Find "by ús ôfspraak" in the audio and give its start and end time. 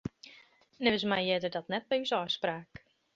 1.91-2.71